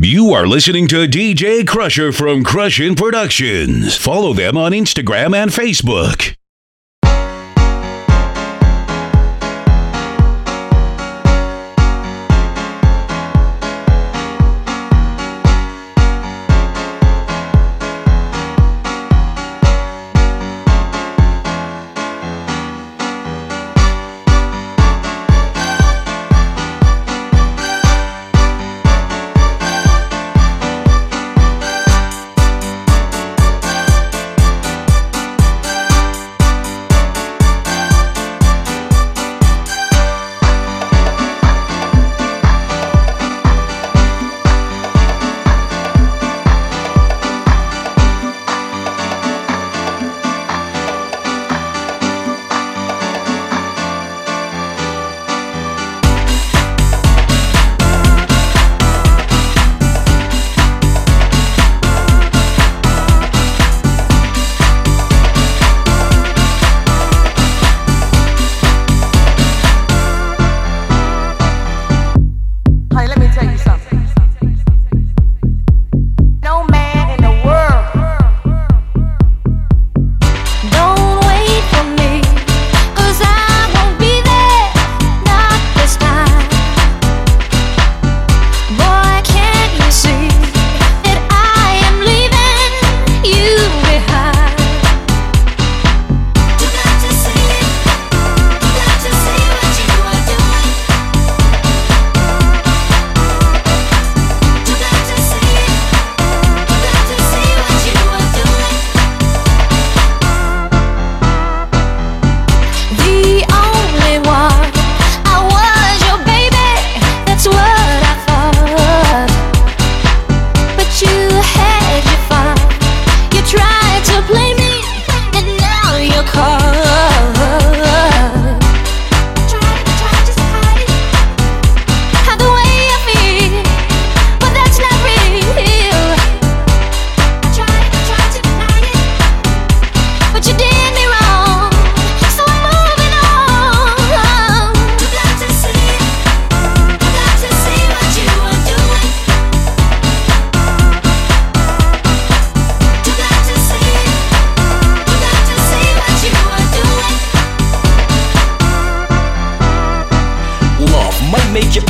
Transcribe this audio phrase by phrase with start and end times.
[0.00, 3.96] You are listening to DJ Crusher from Crushin' Productions.
[3.96, 6.37] Follow them on Instagram and Facebook.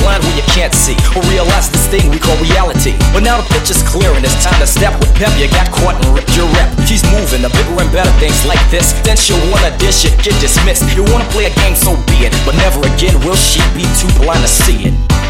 [0.09, 0.97] blind when you can't see.
[1.13, 2.97] Or realize this thing we call reality.
[3.13, 5.29] But now the picture's clear and it's time to step with pep.
[5.37, 6.73] You got caught and ripped your rep.
[6.89, 8.97] She's moving to bigger and better things like this.
[9.05, 10.89] Then she'll wanna dish it, get dismissed.
[10.97, 12.33] You wanna play a game, so be it.
[12.49, 15.28] But never again will she be too blind to see it.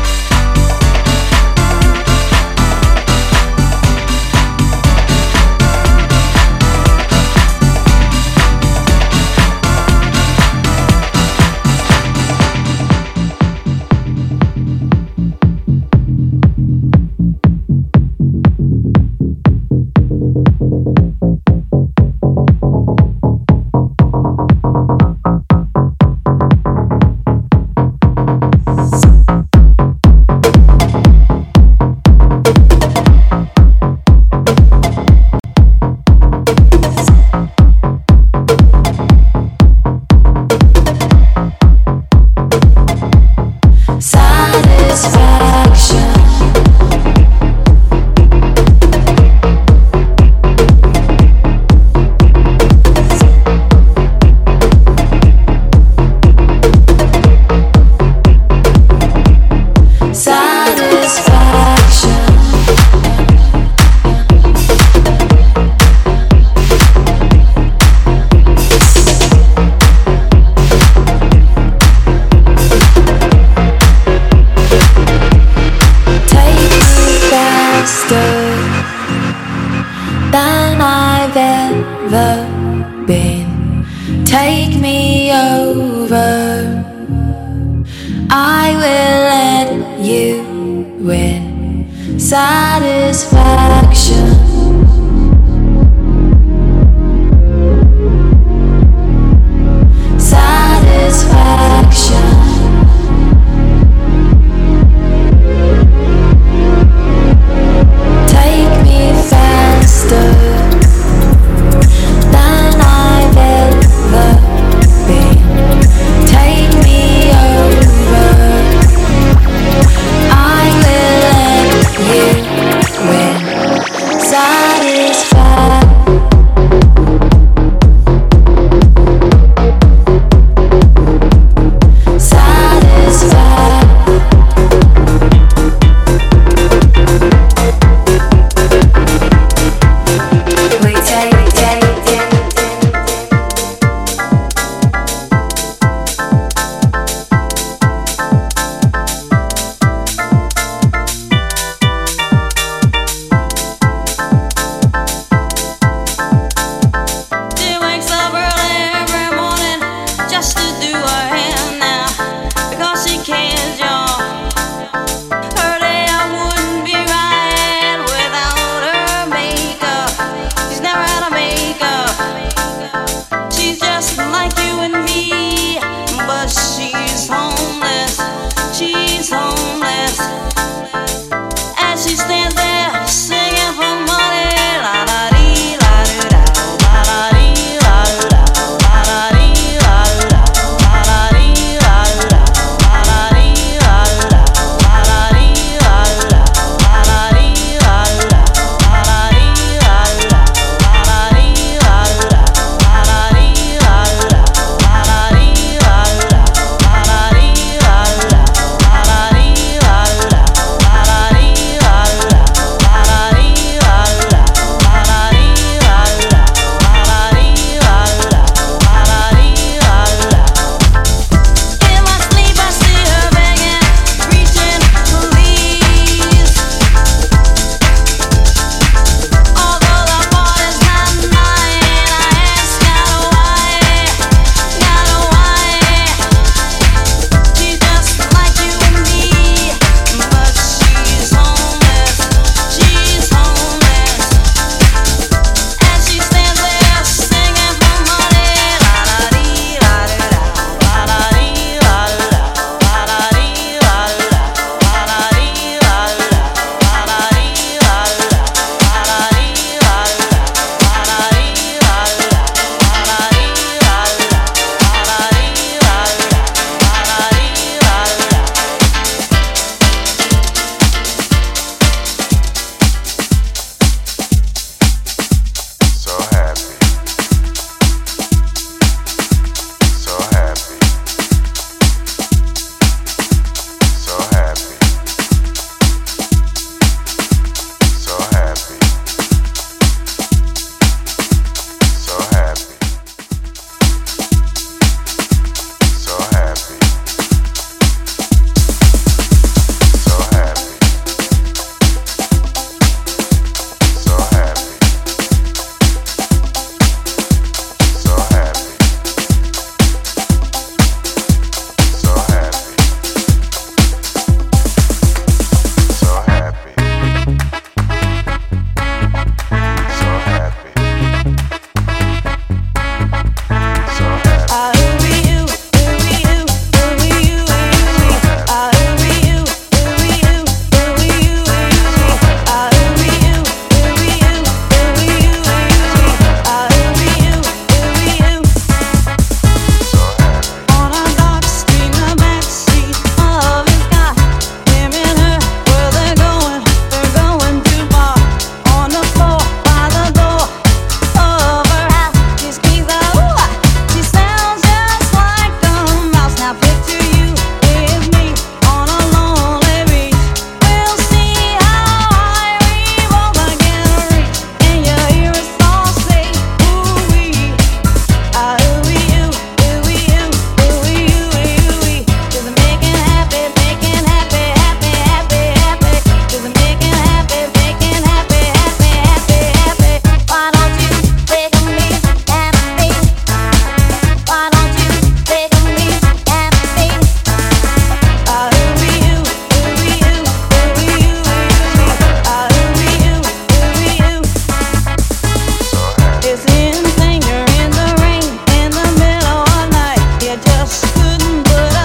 [401.18, 401.77] but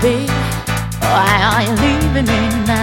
[0.00, 0.26] be?
[1.00, 2.81] Why are you leaving me now?